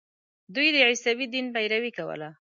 دوی 0.55 0.67
د 0.75 0.77
عیسوي 0.87 1.25
دین 1.33 1.45
پیروي 1.55 1.91
کوله. 1.97 2.29